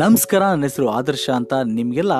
[0.00, 2.14] ನಮಸ್ಕಾರ, ನನ್ನ ಹೆಸರು ಆದರ್ಶ ಅಂತ ನಿಮಗೆಲ್ಲ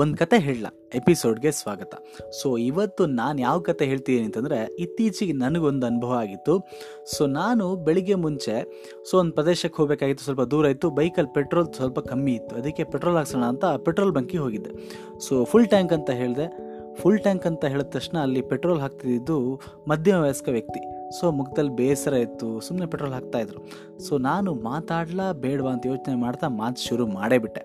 [0.00, 0.68] ಒಂದು ಕತೆ ಹೇಳಲ್ಲ
[0.98, 1.92] ಎಪಿಸೋಡ್ಗೆ ಸ್ವಾಗತ.
[2.38, 6.54] ಸೊ ಇವತ್ತು ನಾನು ಯಾವ ಕತೆ ಹೇಳ್ತಿದ್ದೀನಿ ಅಂತಂದರೆ ಇತ್ತೀಚೆಗೆ ನನಗೊಂದು ಅನುಭವ ಆಗಿತ್ತು.
[7.14, 8.54] ಸೊ ನಾನು ಬೆಳಿಗ್ಗೆ ಮುಂಚೆ
[9.10, 10.90] ಸೊ ಒಂದು ಪ್ರದೇಶಕ್ಕೆ ಹೋಗಬೇಕಾಗಿತ್ತು, ಸ್ವಲ್ಪ ದೂರ ಇತ್ತು.
[11.00, 12.56] ಬೈಕಲ್ಲಿ ಪೆಟ್ರೋಲ್ ಸ್ವಲ್ಪ ಕಮ್ಮಿ ಇತ್ತು.
[12.62, 14.72] ಅದಕ್ಕೆ ಪೆಟ್ರೋಲ್ ಹಾಕ್ಸೋಣ ಅಂತ ಪೆಟ್ರೋಲ್ ಬಂಕಿಗೆ ಹೋಗಿದ್ದೆ.
[15.26, 16.48] ಸೊ ಫುಲ್ ಟ್ಯಾಂಕ್ ಅಂತ ಹೇಳಿದೆ.
[17.00, 19.36] ಫುಲ್ ಟ್ಯಾಂಕ್ ಅಂತ ಹೇಳಿದ ತಕ್ಷಣ ಅಲ್ಲಿ ಪೆಟ್ರೋಲ್ ಹಾಕ್ತಿದ್ದು
[19.92, 20.80] ಮಧ್ಯಮ ವಯಸ್ಕ ವ್ಯಕ್ತಿ.
[21.10, 23.60] ಸೊ ಮುಖದಲ್ಲಿ ಬೇಸರ ಇತ್ತು ಸುಮ್ಮನೆ ಪೆಟ್ರೋಲ್ ಹಾಕ್ತಾಯಿದ್ರು
[23.98, 27.60] ಸೊ ನಾನು ಮಾತಾಡ್ಲಾ ಬೇಡವಾ ಅಂತ ಯೋಚನೆ ಮಾಡ್ತಾ ಮಾತು ಶುರು ಮಾಡೇ ಬಿಟ್ಟೆ.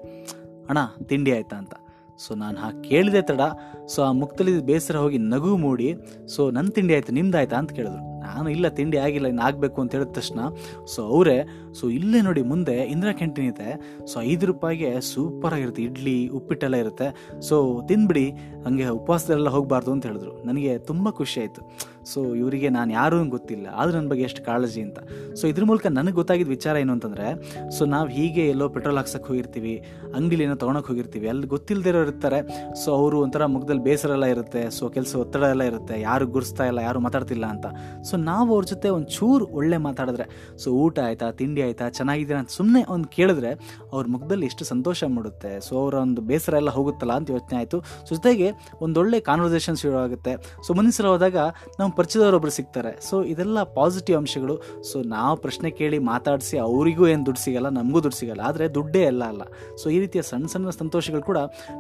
[0.69, 1.73] ಅಣ್ಣ, ತಿಂಡಿ ಆಯ್ತಾ ಅಂತ.
[2.27, 3.41] ಸೊ ನಾನು ಹಾಗೆ ಕೇಳಿದೆ ತಡ.
[3.87, 5.95] ಸೊ ಆ ಮುಖದಲ್ಲಿ ಬೇಸರ ಹೋಗಿ ನಗು ಮೂಡಿ,
[6.27, 8.12] ಸೊ ನನ್ನ ತಿಂಡಿ ಆಯ್ತು ನಿಮ್ದು ಆಯ್ತಾ ಅಂತ ಕೇಳಿದ್ರು.
[8.25, 10.39] ನಾನು ಇಲ್ಲ, ತಿಂಡಿ ಆಗಿಲ್ಲ, ಇನ್ನು ಆಗಬೇಕು ಅಂತ ಹೇಳಿದ ತಕ್ಷಣ
[10.95, 11.37] ಸೊ ಅವರೇ
[11.79, 13.69] ಸೊ ಇಲ್ಲೇ ನೋಡಿ ಮುಂದೆ ಇಂದಿರಾ ಕ್ಯಾಂಟೀನ್ ಇದೆ.
[14.11, 15.83] ಸೊ ಐದು ರೂಪಾಯಿಗೆ ಸೂಪರ್ ಆಗಿರುತ್ತೆ.
[15.83, 17.07] ಇಡ್ಲಿ, ಉಪ್ಪಿಟ್ಟೆಲ್ಲ ಇರುತ್ತೆ.
[17.49, 17.55] ಸೊ
[17.87, 18.25] ತಿಂದ್ಬಿಡಿ
[18.65, 20.33] ಹಂಗೆ ಉಪವಾಸದಲ್ಲೆಲ್ಲ ಹೋಗಬಾರ್ದು ಅಂತ ಹೇಳಿದ್ರು.
[20.45, 21.61] ನನಗೆ ತುಂಬ ಖುಷಿ ಆಯಿತು.
[22.11, 23.67] ಸೊ ಇವರಿಗೆ ನಾನು ಯಾರೂ ಗೊತ್ತಿಲ್ಲ.
[23.75, 24.99] ಆದರೂ ನನ್ನ ಬಗ್ಗೆ ಎಷ್ಟು ಕಾಳಜಿ ಅಂತ.
[25.35, 27.27] ಸೊ ಇದ್ರ ಮೂಲಕ ನನಗೆ ಗೊತ್ತಾಗಿದ್ದ ವಿಚಾರ ಏನು ಅಂತಂದರೆ
[27.77, 29.75] ಸೊ ನಾವು ಹೀಗೆ ಎಲ್ಲೋ ಪೆಟ್ರೋಲ್ ಹಾಕ್ಸಕ್ಕೆ ಹೋಗಿರ್ತೀವಿ
[30.15, 31.27] ಅಂಗಡಿಲಿ ಏನೋ ತೊಗೊಳಕ್ಕೆ ಹೋಗಿರ್ತೀವಿ.
[31.27, 32.39] ಅಲ್ಲಿ ಗೊತ್ತಿಲ್ಲದಿರೋ ಇರ್ತಾರೆ.
[32.83, 34.69] ಸೊ ಅವರು ಒಂಥರ ಮುಖದಲ್ಲಿ ಬೇಸರ ಎಲ್ಲ ಇರುತ್ತೆ.
[34.69, 36.01] ಸೊ ಕೆಲಸ ಒತ್ತಡ ಎಲ್ಲ ಇರುತ್ತೆ.
[36.01, 37.65] ಯಾರು ಗುರ್ಸ್ತಾ ಇಲ್ಲ, ಯಾರು ಮಾತಾಡ್ತಿಲ್ಲ ಅಂತ.
[38.09, 42.49] ಸೊ ನಾವು ಅವ್ರ ಜೊತೆ ಒಂದು ಚೂರು ಒಳ್ಳೆ ಮಾತಾಡಿದ್ರೆ ಸೊ ಊಟ ಆಯ್ತಾ, ತಿಂಡಿ ಆಯ್ತಾ, ಚೆನ್ನಾಗಿದ್ದೀರಾ ಅಂತ
[42.49, 43.51] ಸುಮ್ಮನೆ ಒಂದು ಕೇಳಿದ್ರೆ
[43.93, 45.61] ಅವ್ರ ಮುಖದಲ್ಲಿ ಎಷ್ಟು ಸಂತೋಷ ಮೂಡುತ್ತೆ.
[45.61, 47.79] ಸೊ ಅವರ ಒಂದು ಬೇಸರ ಎಲ್ಲ ಹೋಗುತ್ತಲ್ಲ ಅಂತ ಯೋಚನೆ ಆಯಿತು.
[47.79, 50.37] ಸೊ ಜೊತೆಗೆ ಒಂದೊಳ್ಳೆ ಕಾನ್ವರ್ಸೇಷನ್ ಶುರು ಆಗುತ್ತೆ.
[50.67, 51.37] ಸೊ ಮುಂದಿನ ಹೋದಾಗ
[51.79, 53.01] ನಮ್ಮ ಪರಿಚಯದವರೊಬ್ಬರು ಸಿಗ್ತಾರೆ.
[53.01, 54.83] ಸೊ ಇದೆಲ್ಲ ಪಾಸಿಟಿವ್ ಅಂಶಗಳು.
[54.91, 58.41] ಸೊ ನಾವು ಪ್ರಶ್ನೆ ಕೇಳಿ ಮಾತಾಡಿಸಿ ಅವರಿಗೂ ಏನು ದುಡ್ಡು ಸಿಗಲ್ಲ, ನಮಗೂ ದುಡ್ಡು ಸಿಗಲ್ಲ.
[58.41, 59.41] ಆದರೆ ದುಡ್ಡೇ ಎಲ್ಲ ಅಲ್ಲ.
[59.77, 61.37] ಸೊ ಈ ರೀತಿಯ ಸಣ್ಣ ಸಣ್ಣ ಸಂತೋಷಗಳು ಕೂಡ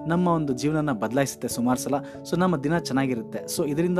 [0.07, 1.95] ನಮ್ಮ ಒಂದು ಜೀವನನ ಬದಲಾಯಿಸುತ್ತೆ ಸುಮಾರು ಸಲ.
[2.23, 3.47] ಸೊ ನಮ್ಮ ದಿನ ಚೆನ್ನಾಗಿರುತ್ತೆ.
[3.47, 3.99] ಸೊ ಇದರಿಂದ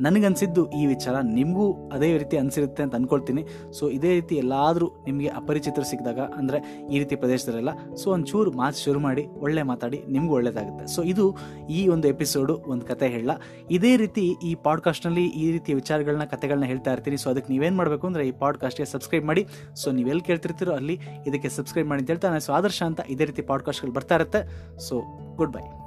[0.00, 3.42] ನನಗನ್ಸಿದ್ದು ಈ ವಿಚಾರ, ನಿಮಗೂ ಅದೇ ರೀತಿ ಅನಿಸಿರುತ್ತೆ ಅಂತ ಅಂದ್ಕೊಳ್ತೀನಿ
[3.78, 6.58] ಸೊ ಇದೇ ರೀತಿ ಎಲ್ಲಾದರೂ ನಿಮಗೆ ಅಪರಿಚಿತರು ಸಿಕ್ಕಿದಾಗ, ಅಂದರೆ
[6.92, 11.36] ಈ ರೀತಿ ಪ್ರದೇಶದಲ್ಲೆಲ್ಲ ಸೊ ಒಂಚೂರು ಮಾತು ಶುರು ಮಾಡಿ, ಒಳ್ಳೆ ಮಾತಾಡಿ, ನಿಮಗೂ ಒಳ್ಳೆಯದಾಗುತ್ತೆ ಸೊ ಇದು
[11.70, 13.30] ಈ ಒಂದು ಎಪಿಸೋಡು ಒಂದು ಕತೆ ಹೇಳ.
[13.70, 17.16] ಇದೇ ರೀತಿ ಈ ಪಾಡ್ಕಾಸ್ಟ್ನಲ್ಲಿ ಈ ರೀತಿಯ ವಿಚಾರಗಳನ್ನ ಕತೆಗಳನ್ನ ಹೇಳ್ತಾ ಇರ್ತೀನಿ.
[17.16, 19.44] ಸೊ ಅದಕ್ಕೆ ನೀವೇನು ಮಾಡಬೇಕು ಅಂದರೆ ಈ ಪಾಡ್ಕಾಸ್ಟ್ಗೆ ಸಬ್ಸ್ಕ್ರೈಬ್ ಮಾಡಿ.
[19.74, 23.42] ಸೊ ನೀವೆಲ್ಲಿ ಕೇಳ್ತಿರ್ತೀರೋ ಅಲ್ಲಿ ಇದಕ್ಕೆ ಸಬ್ಸ್ಕ್ರೈಬ್ ಮಾಡಿ ಅಂತ ಹೇಳ್ತಾ ನಾನು ಸೊ ಆದರ್ಶ ಅಂತ ಇದೇ ರೀತಿ
[23.42, 24.42] ಪಾಡ್ಕಾಸ್ಟ್ಗಳು ಬರ್ತಾ ಇರುತ್ತೆ.
[24.78, 24.96] So
[25.36, 25.83] good bye